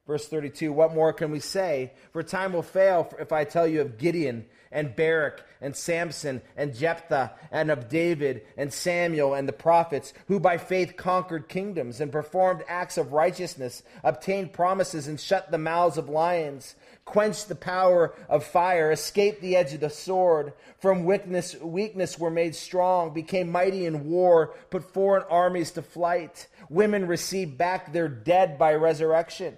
[0.07, 1.93] Verse 32 What more can we say?
[2.11, 6.75] For time will fail if I tell you of Gideon and Barak and Samson and
[6.75, 12.11] Jephthah and of David and Samuel and the prophets, who by faith conquered kingdoms and
[12.11, 18.13] performed acts of righteousness, obtained promises and shut the mouths of lions, quenched the power
[18.29, 23.51] of fire, escaped the edge of the sword, from weakness, weakness were made strong, became
[23.51, 26.47] mighty in war, put foreign armies to flight.
[26.69, 29.55] Women received back their dead by resurrection.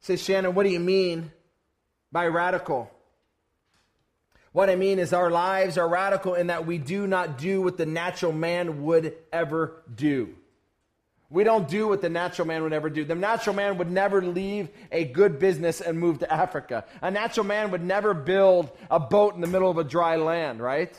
[0.00, 1.32] Says Shannon, what do you mean
[2.14, 2.88] by radical.
[4.52, 7.76] What I mean is, our lives are radical in that we do not do what
[7.76, 10.36] the natural man would ever do.
[11.28, 13.04] We don't do what the natural man would ever do.
[13.04, 16.84] The natural man would never leave a good business and move to Africa.
[17.02, 20.60] A natural man would never build a boat in the middle of a dry land,
[20.60, 20.96] right?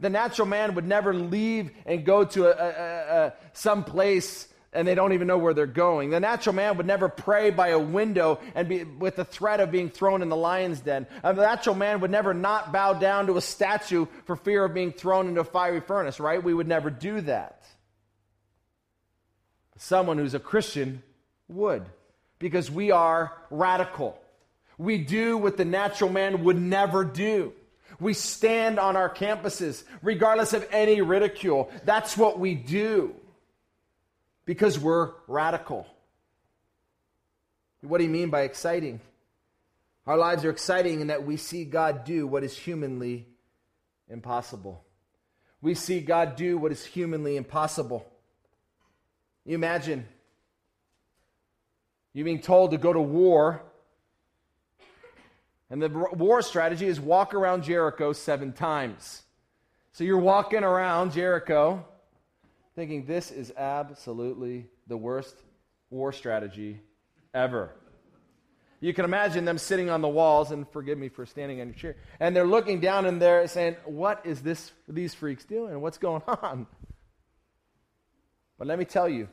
[0.00, 4.86] The natural man would never leave and go to a, a, a, some place and
[4.86, 6.10] they don't even know where they're going.
[6.10, 9.72] The natural man would never pray by a window and be with the threat of
[9.72, 11.06] being thrown in the lion's den.
[11.22, 14.92] A natural man would never not bow down to a statue for fear of being
[14.92, 16.42] thrown into a fiery furnace, right?
[16.42, 17.64] We would never do that.
[19.78, 21.02] Someone who's a Christian
[21.48, 21.84] would,
[22.38, 24.18] because we are radical.
[24.78, 27.52] We do what the natural man would never do.
[27.98, 31.70] We stand on our campuses, regardless of any ridicule.
[31.84, 33.14] That's what we do
[34.46, 35.86] because we're radical.
[37.82, 39.00] What do you mean by exciting?
[40.06, 43.26] Our lives are exciting in that we see God do what is humanly
[44.08, 44.84] impossible.
[45.60, 48.06] We see God do what is humanly impossible.
[49.44, 50.06] You imagine
[52.12, 53.62] you being told to go to war,
[55.68, 59.22] and the war strategy is walk around Jericho seven times.
[59.92, 61.84] So you're walking around Jericho
[62.76, 65.34] thinking this is absolutely the worst
[65.90, 66.80] war strategy
[67.34, 67.74] ever.
[68.80, 71.74] You can imagine them sitting on the walls, and forgive me for standing on your
[71.74, 75.80] chair, and they're looking down and they're saying, What is this these freaks doing?
[75.80, 76.66] What's going on?
[78.58, 79.28] But let me tell you,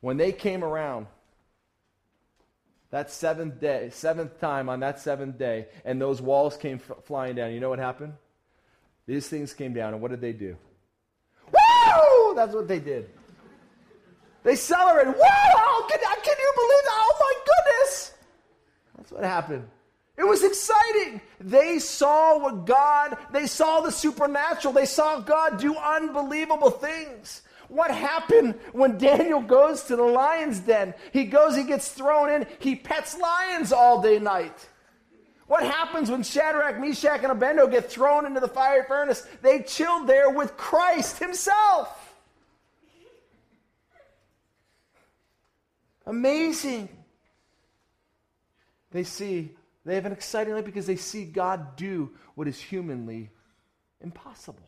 [0.00, 1.08] when they came around
[2.90, 7.34] that seventh day, seventh time on that seventh day, and those walls came f- flying
[7.34, 8.14] down, you know what happened?
[9.06, 10.56] These things came down, and what did they do?
[12.34, 13.10] That's what they did.
[14.42, 15.14] They celebrated.
[15.18, 15.86] Wow!
[15.88, 16.96] Can, can you believe that?
[16.96, 18.14] Oh my goodness!
[18.96, 19.68] That's what happened.
[20.16, 21.20] It was exciting.
[21.40, 24.74] They saw what God, they saw the supernatural.
[24.74, 27.42] They saw God do unbelievable things.
[27.68, 30.92] What happened when Daniel goes to the lion's den?
[31.12, 34.68] He goes, he gets thrown in, he pets lions all day night.
[35.46, 39.26] What happens when Shadrach, Meshach, and Abednego get thrown into the fiery furnace?
[39.40, 41.99] They chilled there with Christ himself.
[46.10, 46.88] Amazing.
[48.90, 49.50] They see,
[49.84, 53.30] they have an exciting life because they see God do what is humanly
[54.00, 54.58] impossible.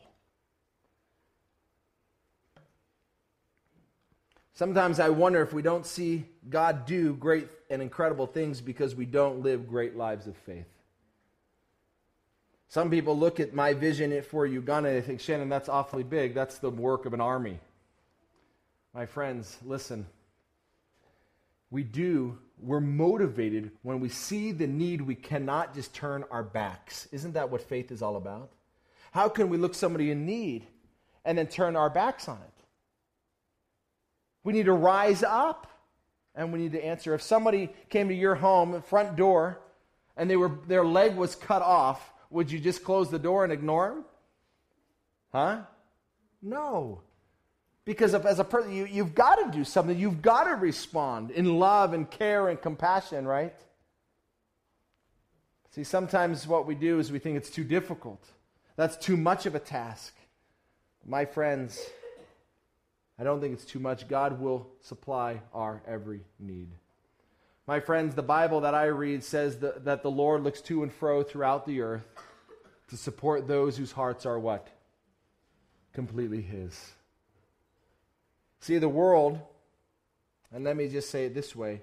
[4.53, 9.05] Sometimes I wonder if we don't see God do great and incredible things because we
[9.05, 10.69] don't live great lives of faith.
[12.69, 16.35] Some people look at my vision for Uganda and they think, Shannon, that's awfully big.
[16.35, 17.59] That's the work of an army.
[18.93, 20.05] My friends, listen
[21.73, 27.07] we do, we're motivated when we see the need, we cannot just turn our backs.
[27.11, 28.51] Isn't that what faith is all about?
[29.11, 30.67] How can we look somebody in need
[31.25, 32.63] and then turn our backs on it?
[34.43, 35.65] We need to rise up
[36.35, 37.15] and we need to answer.
[37.15, 39.59] If somebody came to your home, front door,
[40.15, 43.51] and they were, their leg was cut off, would you just close the door and
[43.51, 44.05] ignore them?
[45.31, 45.61] Huh?
[46.39, 47.01] No.
[47.85, 49.97] Because if, as a person, you, you've got to do something.
[49.97, 53.53] You've got to respond in love and care and compassion, right?
[55.71, 58.23] See, sometimes what we do is we think it's too difficult.
[58.75, 60.13] That's too much of a task.
[61.05, 61.83] My friends,
[63.19, 64.07] I don't think it's too much.
[64.07, 66.69] God will supply our every need.
[67.67, 70.91] My friends, the Bible that I read says that, that the Lord looks to and
[70.91, 72.07] fro throughout the earth
[72.89, 74.67] to support those whose hearts are what?
[75.93, 76.93] Completely His.
[78.63, 79.41] See, the world,
[80.53, 81.81] and let me just say it this way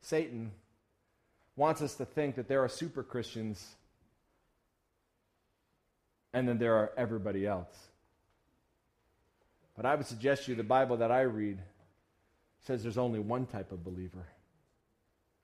[0.00, 0.50] Satan
[1.54, 3.64] wants us to think that there are super Christians
[6.32, 7.72] and then there are everybody else.
[9.76, 11.60] But I would suggest to you the Bible that I read
[12.66, 14.26] says there's only one type of believer,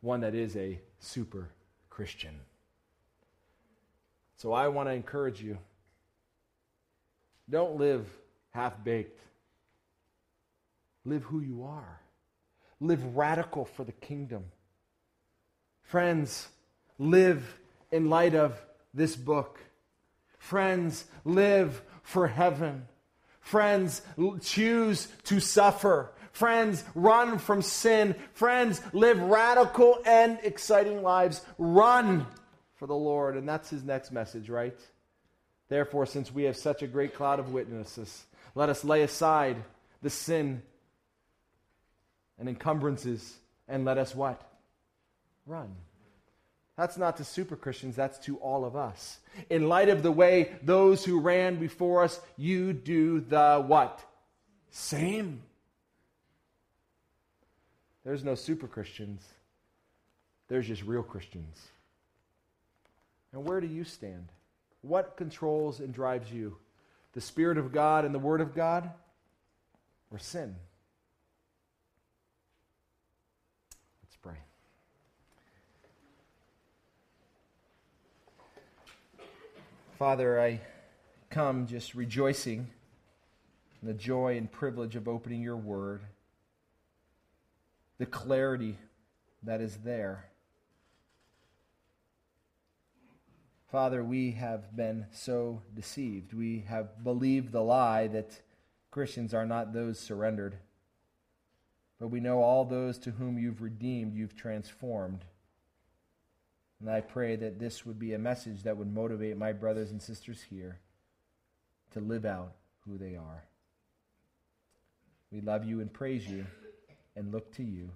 [0.00, 1.50] one that is a super
[1.88, 2.34] Christian.
[4.38, 5.56] So I want to encourage you
[7.48, 8.08] don't live
[8.50, 9.20] half baked.
[11.08, 12.00] Live who you are.
[12.80, 14.44] Live radical for the kingdom.
[15.80, 16.46] Friends,
[16.98, 17.58] live
[17.90, 18.60] in light of
[18.92, 19.58] this book.
[20.38, 22.86] Friends, live for heaven.
[23.40, 24.02] Friends,
[24.42, 26.12] choose to suffer.
[26.32, 28.14] Friends, run from sin.
[28.34, 31.40] Friends, live radical and exciting lives.
[31.56, 32.26] Run
[32.74, 33.38] for the Lord.
[33.38, 34.78] And that's his next message, right?
[35.70, 39.56] Therefore, since we have such a great cloud of witnesses, let us lay aside
[40.02, 40.60] the sin
[42.38, 43.36] and encumbrances
[43.68, 44.40] and let us what?
[45.46, 45.74] Run.
[46.76, 49.18] That's not to super Christians, that's to all of us.
[49.50, 54.00] In light of the way those who ran before us, you do the what?
[54.70, 55.42] Same.
[58.04, 59.22] There's no super Christians,
[60.48, 61.58] there's just real Christians.
[63.32, 64.28] And where do you stand?
[64.82, 66.56] What controls and drives you?
[67.12, 68.88] The Spirit of God and the Word of God,
[70.10, 70.54] or sin?
[74.02, 74.36] Let's pray.
[79.98, 80.60] Father, I
[81.28, 82.68] come just rejoicing
[83.82, 86.02] in the joy and privilege of opening your Word,
[87.98, 88.78] the clarity
[89.42, 90.26] that is there.
[93.72, 96.32] Father, we have been so deceived.
[96.32, 98.40] We have believed the lie that
[98.92, 100.58] Christians are not those surrendered.
[101.98, 105.24] But we know all those to whom you've redeemed, you've transformed.
[106.80, 110.00] And I pray that this would be a message that would motivate my brothers and
[110.00, 110.78] sisters here
[111.92, 112.52] to live out
[112.86, 113.44] who they are.
[115.30, 116.46] We love you and praise you
[117.16, 117.90] and look to you.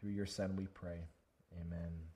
[0.00, 1.08] Through your Son we pray.
[1.60, 2.13] Amen.